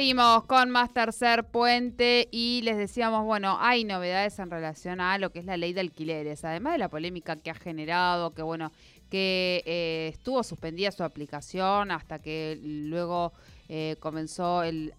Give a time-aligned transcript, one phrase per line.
[0.00, 5.30] Seguimos con más tercer puente y les decíamos, bueno, hay novedades en relación a lo
[5.30, 8.72] que es la ley de alquileres, además de la polémica que ha generado, que bueno,
[9.10, 13.34] que eh, estuvo suspendida su aplicación hasta que luego
[13.68, 14.94] eh, comenzó el,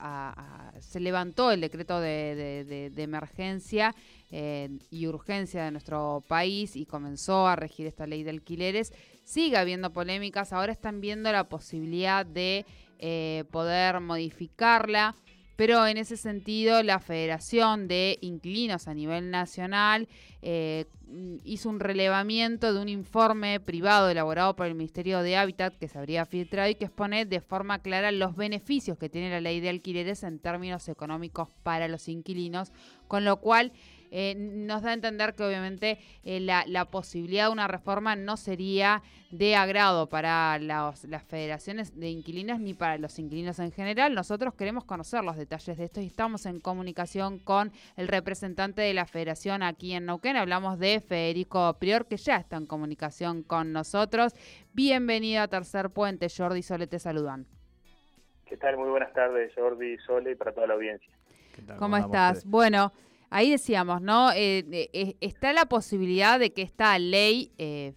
[0.80, 3.96] se levantó el decreto de, emergencia
[4.30, 8.94] eh, y urgencia de nuestro país y comenzó a regir esta ley de alquileres.
[9.24, 12.68] Sigue habiendo polémicas, ahora están viendo la posibilidad de
[13.02, 15.16] eh, poder modificarla.
[15.56, 20.08] Pero en ese sentido, la Federación de Inquilinos a nivel nacional
[20.42, 20.86] eh,
[21.44, 26.00] hizo un relevamiento de un informe privado elaborado por el Ministerio de Hábitat que se
[26.00, 29.70] habría filtrado y que expone de forma clara los beneficios que tiene la ley de
[29.70, 32.72] alquileres en términos económicos para los inquilinos,
[33.08, 33.72] con lo cual
[34.12, 39.02] eh, nos da a entender que obviamente eh, la, posibilidad de una reforma no sería
[39.32, 44.14] de agrado para las federaciones de inquilinos ni para los inquilinos en general.
[44.14, 48.94] Nosotros queremos conocer los detalles de esto y estamos en comunicación con el representante de
[48.94, 50.36] la federación aquí en Neuquén.
[50.36, 54.34] Hablamos de Federico Prior, que ya está en comunicación con nosotros.
[54.74, 56.28] Bienvenido a Tercer Puente.
[56.30, 57.46] Jordi Sole te saludan.
[58.46, 58.76] ¿Qué tal?
[58.76, 61.10] Muy buenas tardes, Jordi Sole, y para toda la audiencia.
[61.78, 62.46] ¿Cómo estás?
[62.46, 62.92] Bueno,
[63.32, 64.32] ahí decíamos, ¿no?
[64.34, 67.94] Eh, eh, está la posibilidad de que esta ley eh,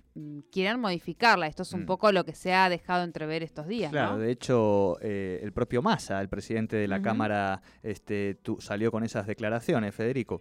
[0.50, 1.49] quieran modificarla.
[1.49, 1.87] Esto es un mm.
[1.87, 3.91] poco lo que se ha dejado entrever estos días.
[3.91, 9.27] Claro, de hecho, el propio Massa, el presidente de la Cámara, este, salió con esas
[9.27, 10.41] declaraciones, Federico.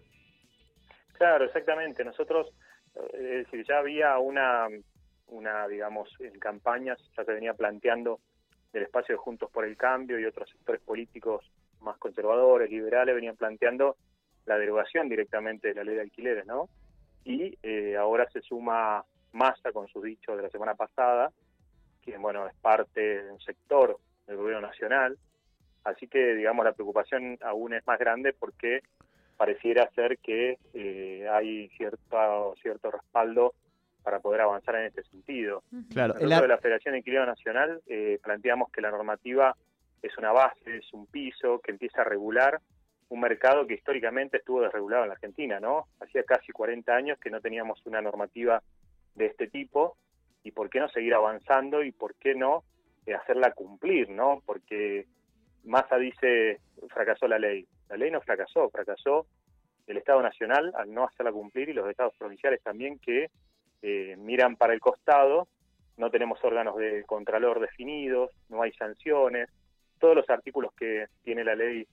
[1.14, 2.06] Claro, exactamente.
[2.06, 2.54] Nosotros,
[3.14, 4.68] es decir, ya había una,
[5.28, 8.20] una, digamos, en campañas, ya se venía planteando
[8.72, 11.50] del espacio de Juntos por el Cambio y otros sectores políticos
[11.81, 13.98] más conservadores, liberales, venían planteando
[14.46, 16.70] la derogación directamente de la ley de alquileres, ¿no?
[17.26, 21.31] Y eh, ahora se suma Massa con sus dichos de la semana pasada,
[22.04, 25.18] que bueno, es parte de un sector del gobierno nacional,
[25.84, 28.81] así que digamos la preocupación aún es más grande porque
[29.38, 33.56] pareciera ser que eh, hay cierto cierto respaldo
[34.04, 35.64] para poder avanzar en este sentido.
[35.92, 39.56] Claro, Nosotros de la Federación de Inquilino Nacional eh, planteamos que la normativa
[40.02, 42.60] es una base, es un piso que empieza a regular
[43.13, 45.85] un mercado que históricamente estuvo desregulado en la Argentina, ¿no?
[46.00, 48.63] Hacía casi 40 años que no teníamos una normativa
[49.13, 49.97] de este tipo
[50.44, 52.63] y por qué no seguir avanzando y por qué no
[53.06, 54.41] eh, hacerla cumplir, ¿no?
[54.47, 55.06] Porque
[55.63, 56.59] Massa dice
[56.90, 57.68] fracasó la ley.
[57.88, 59.28] La ley no fracasó, fracasó
[59.85, 63.30] el Estado Nacional al no hacerla cumplir y los estados provinciales también que
[63.84, 65.47] eh, miran para el costado,
[65.97, 69.50] no tenemos órganos de contralor definidos, no hay sanciones,
[70.00, 71.85] todos los artículos que tiene la ley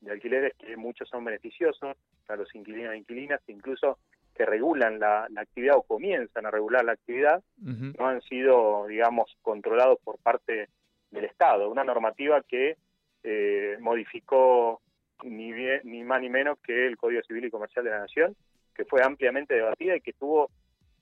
[0.00, 3.98] de alquileres que muchos son beneficiosos para los inquilinos e inquilinas, incluso
[4.34, 9.98] que regulan la, actividad o comienzan a regular la actividad, no han sido, digamos, controlados
[10.04, 10.68] por parte
[11.10, 11.68] del Estado.
[11.68, 12.76] Una normativa que
[13.24, 14.80] eh, modificó
[15.24, 15.50] ni,
[15.82, 18.36] ni más ni menos que el Código Civil y Comercial de la Nación,
[18.74, 20.50] que fue ampliamente debatida y que tuvo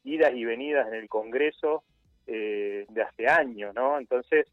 [0.05, 1.83] idas y venidas en el Congreso
[2.27, 3.99] eh, de hace años, ¿no?
[3.99, 4.47] Entonces,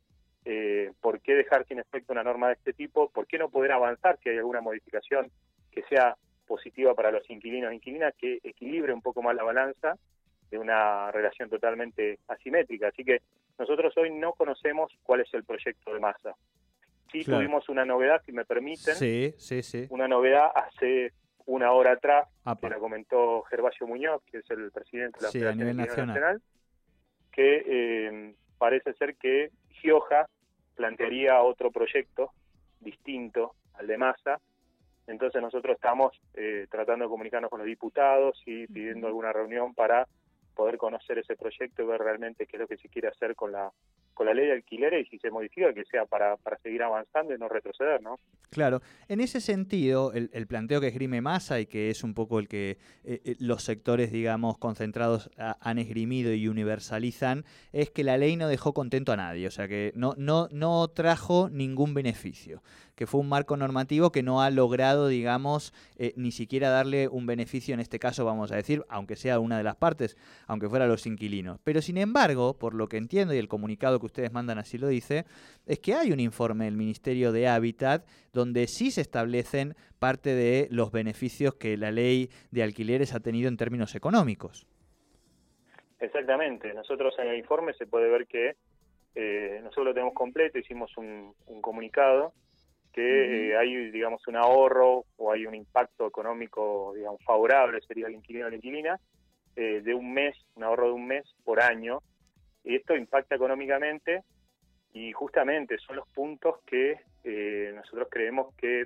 [0.45, 3.09] eh, ¿por qué dejar sin efecto una norma de este tipo?
[3.09, 5.31] ¿Por qué no poder avanzar si hay alguna modificación
[5.71, 6.15] que sea
[6.45, 9.97] positiva para los inquilinos e inquilinas, que equilibre un poco más la balanza
[10.51, 12.89] de una relación totalmente asimétrica?
[12.89, 13.21] Así que
[13.57, 16.35] nosotros hoy no conocemos cuál es el proyecto de masa.
[17.11, 18.95] Sí tuvimos una novedad, si me permiten.
[18.95, 19.85] Sí, sí, sí.
[19.89, 21.13] Una novedad hace
[21.45, 22.27] una hora atrás,
[22.59, 26.41] que la comentó Gervasio Muñoz, que es el presidente de la Federación Nacional,
[27.31, 30.27] que eh, parece ser que Gioja
[30.75, 32.31] plantearía otro proyecto
[32.79, 34.39] distinto al de Massa.
[35.07, 40.07] Entonces nosotros estamos eh, tratando de comunicarnos con los diputados y pidiendo alguna reunión para
[40.55, 43.51] poder conocer ese proyecto y ver realmente qué es lo que se quiere hacer con
[43.51, 43.71] la
[44.13, 47.33] con la ley de alquileres y si se modifica que sea para, para seguir avanzando
[47.33, 48.19] y no retroceder, ¿no?
[48.49, 52.47] Claro, en ese sentido, el, planteo que esgrime Massa y que es un poco el
[52.47, 58.35] que eh, eh, los sectores, digamos, concentrados han esgrimido y universalizan, es que la ley
[58.35, 62.61] no dejó contento a nadie, o sea que no, no, no trajo ningún beneficio
[62.95, 67.25] que fue un marco normativo que no ha logrado, digamos, eh, ni siquiera darle un
[67.25, 70.17] beneficio, en este caso vamos a decir, aunque sea una de las partes,
[70.47, 71.59] aunque fuera los inquilinos.
[71.63, 74.87] Pero sin embargo, por lo que entiendo y el comunicado que ustedes mandan así lo
[74.87, 75.25] dice,
[75.65, 80.67] es que hay un informe del Ministerio de Hábitat donde sí se establecen parte de
[80.69, 84.67] los beneficios que la ley de alquileres ha tenido en términos económicos.
[85.99, 86.73] Exactamente.
[86.73, 88.55] Nosotros en el informe se puede ver que
[89.15, 92.33] eh, nosotros lo tenemos completo, hicimos un, un comunicado
[92.91, 98.13] que eh, hay, digamos, un ahorro o hay un impacto económico, digamos, favorable, sería el
[98.13, 98.99] inquilino o la inquilina,
[99.55, 102.01] eh, de un mes, un ahorro de un mes por año.
[102.63, 104.23] Y esto impacta económicamente
[104.93, 108.85] y justamente son los puntos que eh, nosotros creemos que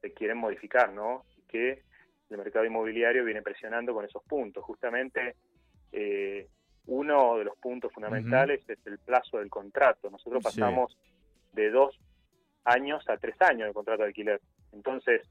[0.00, 1.24] se quieren modificar, ¿no?
[1.48, 1.82] Que
[2.30, 4.64] el mercado inmobiliario viene presionando con esos puntos.
[4.64, 5.36] Justamente
[6.86, 10.10] uno de los puntos fundamentales es el plazo del contrato.
[10.10, 10.96] Nosotros pasamos
[11.52, 11.98] de dos
[12.64, 14.40] años a tres años de contrato de alquiler.
[14.72, 15.22] Entonces,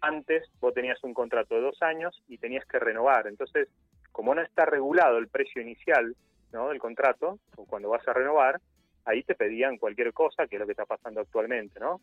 [0.00, 3.26] antes vos tenías un contrato de dos años y tenías que renovar.
[3.26, 3.68] Entonces,
[4.12, 6.14] como no está regulado el precio inicial
[6.52, 6.68] ¿no?
[6.68, 8.60] del contrato, o cuando vas a renovar,
[9.04, 11.80] ahí te pedían cualquier cosa, que es lo que está pasando actualmente.
[11.80, 12.00] ¿no?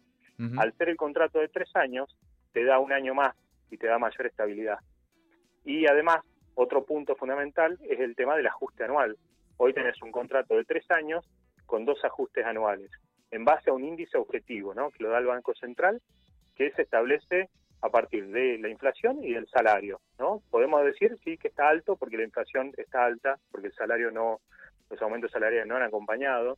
[0.57, 2.17] Al ser el contrato de tres años,
[2.53, 3.35] te da un año más
[3.69, 4.79] y te da mayor estabilidad.
[5.65, 6.19] Y además,
[6.55, 9.17] otro punto fundamental es el tema del ajuste anual.
[9.57, 11.29] Hoy tenés un contrato de tres años
[11.65, 12.89] con dos ajustes anuales
[13.31, 14.89] en base a un índice objetivo, ¿no?
[14.89, 16.01] que lo da el Banco Central,
[16.55, 17.49] que se establece
[17.81, 20.41] a partir de la inflación y del salario, ¿no?
[20.49, 24.41] Podemos decir sí que está alto porque la inflación está alta, porque el salario no,
[24.89, 26.57] los aumentos salariales no han acompañado.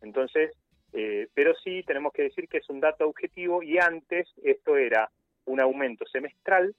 [0.00, 0.52] Entonces,
[0.92, 5.10] eh, pero sí tenemos que decir que es un dato objetivo y antes esto era
[5.44, 6.74] un aumento semestral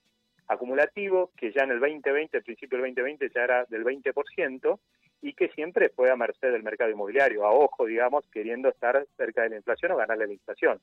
[0.48, 4.80] acumulativo que ya en el 2020, al principio del 2020 ya era del 20%,
[5.22, 9.42] y que siempre fue a merced del mercado inmobiliario, a ojo, digamos, queriendo estar cerca
[9.42, 10.80] de la inflación o ganarle la inflación.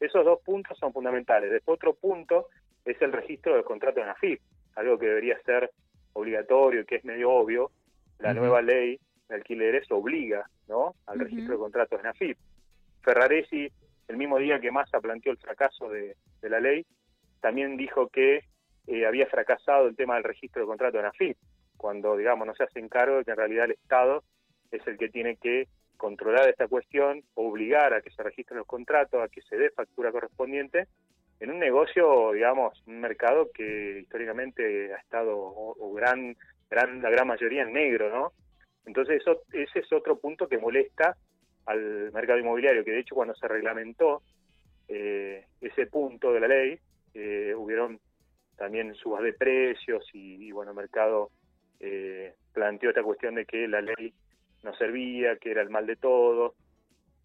[0.00, 1.50] Esos dos puntos son fundamentales.
[1.50, 2.48] Después otro punto
[2.84, 4.40] es el registro del contrato en AFIP,
[4.76, 5.70] algo que debería ser
[6.12, 7.70] obligatorio y que es medio obvio.
[8.18, 8.98] La nueva ley
[9.28, 10.94] de alquileres obliga ¿no?
[11.06, 12.38] al registro de contratos en AFIP.
[13.02, 13.70] Ferraresi,
[14.08, 16.86] el mismo día que Massa planteó el fracaso de, la ley,
[17.40, 18.44] también dijo que
[18.86, 21.36] eh, había fracasado el tema del registro de contratos en AFIP
[21.76, 24.24] cuando, digamos, no se hacen cargo de que en realidad el Estado
[24.70, 29.22] es el que tiene que controlar esta cuestión, obligar a que se registren los contratos,
[29.22, 30.88] a que se dé factura correspondiente,
[31.40, 36.36] en un negocio, digamos, un mercado que históricamente ha estado, o, gran,
[36.70, 38.32] gran, la gran mayoría en negro, ¿no?
[38.86, 41.16] Entonces eso, ese es otro punto que molesta
[41.66, 44.22] al mercado inmobiliario, que de hecho cuando se reglamentó
[44.88, 46.78] eh, ese punto de la ley,
[47.14, 47.98] eh, hubieron
[48.56, 51.30] también subas de precios y, y bueno, mercado
[51.80, 54.14] eh, planteó esta cuestión de que la ley
[54.64, 56.54] no servía, que era el mal de todos.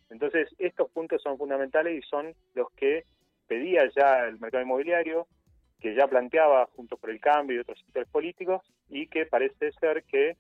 [0.09, 3.05] Entonces, estos puntos son fundamentales y son los que
[3.47, 5.27] pedía ya el mercado inmobiliario,
[5.79, 10.03] que ya planteaba junto por el cambio y otros sectores políticos, y que parece ser
[10.03, 10.35] que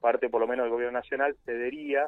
[0.00, 2.06] parte por lo menos del gobierno nacional cedería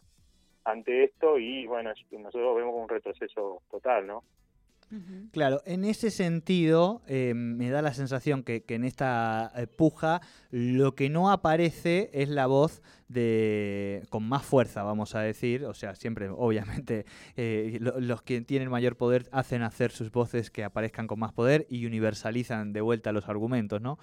[0.64, 4.24] ante esto y bueno, nosotros vemos un retroceso total, ¿no?
[5.32, 10.94] Claro, en ese sentido eh, me da la sensación que, en esta eh, puja lo
[10.94, 15.96] que no aparece es la voz de con más fuerza, vamos a decir, o sea,
[15.96, 17.04] siempre obviamente
[17.36, 21.66] eh, los que tienen mayor poder hacen hacer sus voces que aparezcan con más poder
[21.68, 23.98] y universalizan de vuelta los argumentos, ¿no?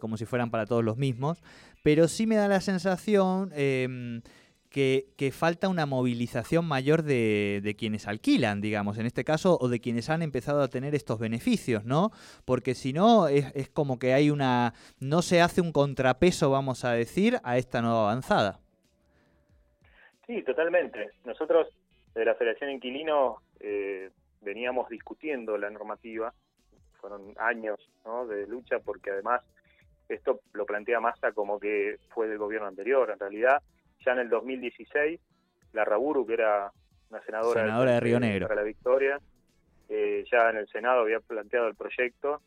[0.00, 1.42] como si fueran para todos los mismos,
[1.82, 3.52] pero sí me da la sensación
[4.70, 10.08] que, falta una movilización mayor de, quienes alquilan, digamos, en este caso, o de quienes
[10.10, 12.10] han empezado a tener estos beneficios, ¿no?
[12.44, 14.72] Porque si no, es, es como que hay una.
[15.00, 18.60] no se hace un contrapeso, vamos a decir, a esta nueva avanzada.
[20.26, 21.10] Sí, totalmente.
[21.24, 21.68] Nosotros
[22.14, 24.10] de la Federación Inquilino eh,
[24.40, 26.32] veníamos discutiendo la normativa,
[27.00, 28.26] fueron años ¿no?
[28.26, 29.42] de lucha porque además
[30.08, 33.62] esto lo plantea Massa como que fue del gobierno anterior, en realidad
[34.04, 35.20] ya en el 2016,
[35.72, 36.72] la Raburu, que era
[37.10, 39.20] una senadora, de Río Negro para la Victoria,
[39.88, 42.40] eh, ya en el Senado había planteado el proyecto,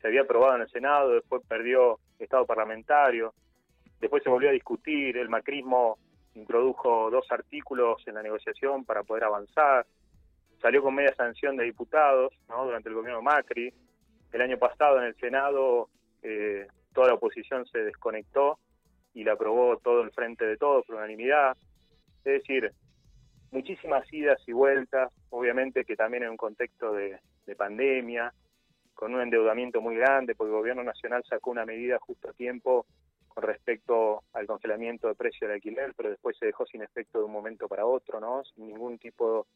[0.00, 3.34] se había aprobado en el Senado, después perdió estado parlamentario,
[4.00, 5.98] después se volvió a discutir, el macrismo
[6.34, 9.86] introdujo dos artículos en la negociación para poder avanzar,
[10.60, 12.64] salió con media sanción de diputados ¿no?
[12.64, 13.72] durante el gobierno Macri,
[14.32, 15.88] el año pasado en el Senado
[16.22, 18.58] eh, toda la oposición se desconectó
[19.14, 21.56] y la aprobó todo el frente de todos por unanimidad.
[22.24, 22.72] Es decir,
[23.50, 27.18] muchísimas idas y vueltas, obviamente que también en un contexto de,
[27.56, 28.32] pandemia,
[28.94, 32.86] con un endeudamiento muy grande, porque el gobierno nacional sacó una medida justo a tiempo
[33.26, 37.24] con respecto al congelamiento de precio del alquiler, pero después se dejó sin efecto de
[37.24, 38.44] un momento para otro, ¿no?
[38.44, 39.48] Sin ningún tipo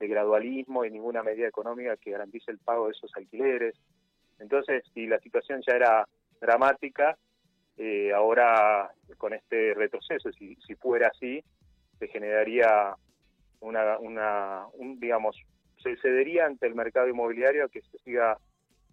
[0.00, 3.74] de gradualismo y ninguna medida económica que garantice el pago de esos alquileres.
[4.38, 6.08] Entonces, si la situación ya era
[6.40, 7.18] dramática,
[7.78, 11.42] eh, ahora con este retroceso, si, si fuera así,
[11.98, 12.94] se generaría
[13.60, 15.36] una, una un, digamos,
[15.82, 18.38] se cedería ante el mercado inmobiliario que se siga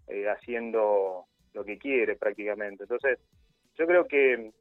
[0.08, 2.84] eh, haciendo lo que quiere prácticamente.
[2.84, 3.20] Entonces,
[3.78, 4.52] yo creo que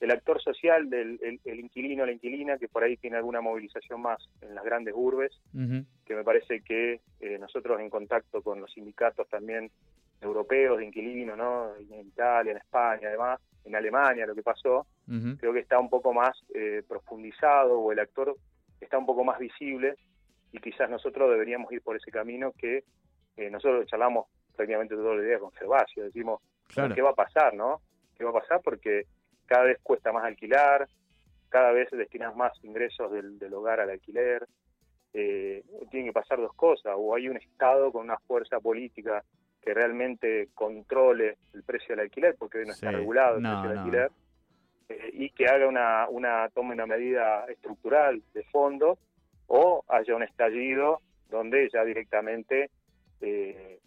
[0.00, 4.26] el actor social del el, inquilino, la inquilina, que por ahí tiene alguna movilización más
[4.40, 5.38] en las grandes urbes,
[6.06, 9.70] que me parece que eh, nosotros en contacto con los sindicatos también
[10.20, 11.74] europeos de inquilinos, ¿no?
[11.76, 14.86] en Italia, en España, además, en Alemania, lo que pasó,
[15.38, 18.36] creo que está un poco más eh, profundizado o el actor
[18.80, 19.96] está un poco más visible
[20.52, 22.84] y quizás nosotros deberíamos ir por ese camino que
[23.36, 26.40] eh, nosotros charlamos prácticamente todos los días con Gervasio, decimos,
[26.94, 27.80] ¿qué va a pasar, no?
[28.16, 28.60] ¿Qué va a pasar?
[28.62, 29.04] Porque
[29.46, 30.88] cada vez cuesta más alquilar,
[31.48, 34.46] cada vez destinas más ingresos del, hogar al alquiler,
[35.12, 39.24] eh, tienen que pasar dos cosas, o hay un Estado con una fuerza política
[39.62, 43.78] que realmente controle el precio del alquiler, porque hoy no está regulado el precio del
[43.78, 44.10] alquiler,
[44.88, 48.98] eh, y que haga una, una tome una medida estructural de fondo,
[49.46, 52.70] o haya un estallido donde ya directamente,
[53.20, 53.78] eh,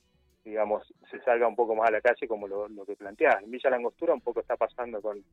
[0.43, 3.41] digamos, se salga un poco más a la calle como lo, lo que planteas.
[3.41, 5.23] En Villa Langostura un poco está pasando con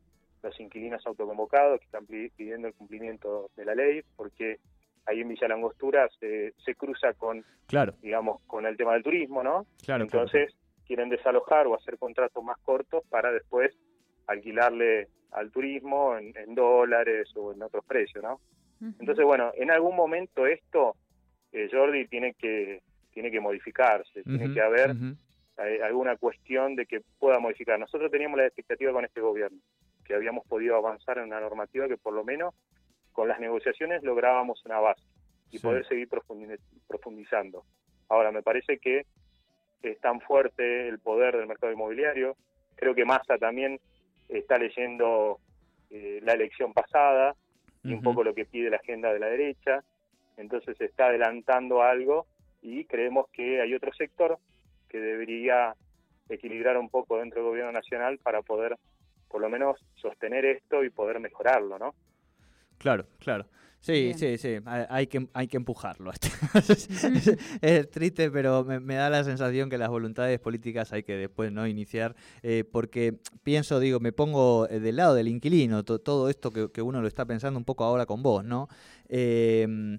[0.43, 4.59] los inquilinos autoconvocados que están pidiendo el cumplimiento de la ley, porque
[5.07, 7.95] ahí en Villa Langostura se, se cruza con, claro.
[8.03, 9.67] digamos, con el tema del turismo, ¿no?
[9.85, 10.55] Claro, Entonces
[10.87, 13.77] quieren desalojar o hacer contratos más cortos para después
[14.27, 18.41] alquilarle al turismo en, dólares o en otros precios, ¿no?
[18.99, 20.97] Entonces, bueno, en algún momento esto,
[21.53, 22.81] eh, Jordi, tiene que
[23.13, 24.95] tiene que modificarse, tiene que haber
[25.59, 27.79] eh, alguna cuestión de que pueda modificar.
[27.79, 29.59] Nosotros teníamos la expectativa con este gobierno,
[30.05, 32.55] que habíamos podido avanzar en una normativa que por lo menos
[33.13, 35.03] con las negociaciones lográbamos una base
[35.51, 36.09] y poder seguir
[36.87, 37.65] profundizando.
[38.09, 39.07] Ahora, me parece que
[39.83, 42.37] es tan fuerte el poder del mercado inmobiliario.
[42.77, 43.81] Creo que Massa también
[44.29, 45.41] está leyendo
[45.91, 47.35] eh, la elección pasada
[47.83, 49.83] y un poco lo que pide la agenda de la derecha.
[50.37, 52.27] Entonces se está adelantando algo
[52.63, 54.39] y creemos que hay otro sector
[54.89, 55.75] que debería
[56.29, 58.77] equilibrar un poco dentro del gobierno nacional para poder
[59.29, 61.95] por lo menos sostener esto y poder mejorarlo, ¿no?
[62.81, 63.47] Claro, claro.
[63.79, 66.13] Sí, sí, sí, hay que, hay que empujarlo.
[67.61, 71.67] es, triste, pero me, da la sensación que las voluntades políticas hay que después no
[71.67, 76.83] iniciar, eh, porque pienso, digo, me pongo eh, del lado del inquilino, todo esto que,
[76.83, 78.69] uno lo está pensando un poco ahora con vos, ¿no?
[79.09, 79.99] Eh,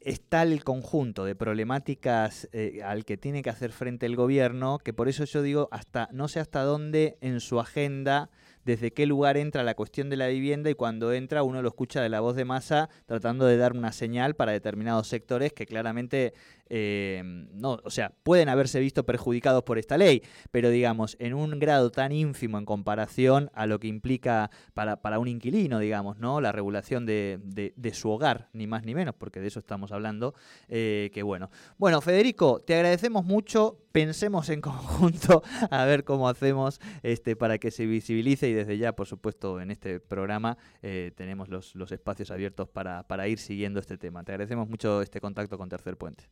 [0.00, 2.48] está el conjunto de problemáticas
[2.84, 6.28] al que tiene que hacer frente el gobierno, que por eso yo digo, hasta no
[6.28, 8.30] sé hasta dónde en su agenda
[8.64, 12.02] desde qué lugar entra la cuestión de la vivienda y cuando entra uno lo escucha
[12.02, 16.34] de la voz de masa tratando de dar una señal para determinados sectores que claramente
[16.72, 21.58] eh, no, o sea, pueden haberse visto perjudicados por esta ley, pero digamos, en un
[21.58, 26.40] grado tan ínfimo en comparación a lo que implica para, para un inquilino, digamos, ¿no?
[26.40, 30.34] La regulación de, de, su hogar, ni más ni menos, porque de eso estamos hablando,
[30.68, 31.50] eh, que bueno.
[31.76, 37.72] Bueno, Federico, te agradecemos mucho, pensemos en conjunto a ver cómo hacemos este, para que
[37.72, 42.30] se visibilice y desde ya, por supuesto, en este programa eh, tenemos los, los espacios
[42.30, 44.24] abiertos para, para ir siguiendo este tema.
[44.24, 46.24] Te agradecemos mucho este contacto con Tercer Puente.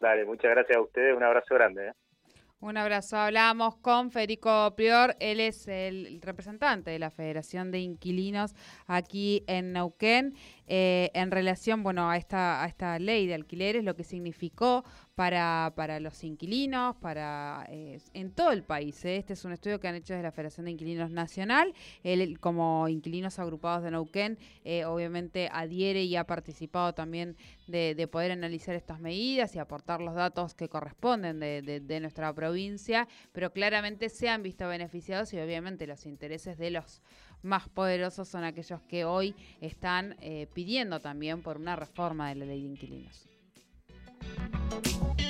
[0.00, 1.88] Dale, muchas gracias a ustedes, un abrazo grande.
[1.88, 1.92] ¿eh?
[2.60, 3.16] Un abrazo.
[3.16, 8.54] Hablamos con Federico Prior, él es el representante de la Federación de Inquilinos
[8.88, 10.34] aquí en Neuquén,
[10.66, 14.84] eh, en relación bueno, a, esta, a esta ley de alquileres, lo que significó
[15.18, 19.04] para, para los inquilinos, para eh, en todo el país.
[19.04, 19.16] ¿eh?
[19.16, 21.74] Este es un estudio que han hecho desde la Federación de Inquilinos Nacional.
[22.04, 28.30] Él, como inquilinos agrupados de Neuquén, eh, obviamente adhiere y ha participado también de, poder
[28.30, 34.10] analizar estas medidas y aportar los datos que corresponden de, de, nuestra provincia, pero claramente
[34.10, 37.02] se han visto beneficiados y obviamente los intereses de los
[37.42, 40.16] más poderosos son aquellos que hoy están
[40.54, 43.27] pidiendo también por una reforma de la ley de inquilinos.
[44.36, 45.27] Música